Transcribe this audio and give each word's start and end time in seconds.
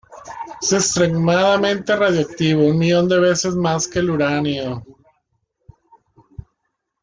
Es 0.63 0.73
extremadamente 0.73 1.95
radiactivo, 1.95 2.65
un 2.65 2.79
millón 2.79 3.07
de 3.07 3.19
veces 3.19 3.53
más 3.53 3.87
que 3.87 3.99
el 3.99 4.09
uranio. 4.09 4.83